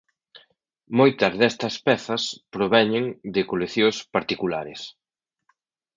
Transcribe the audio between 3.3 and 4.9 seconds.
de coleccións particulares.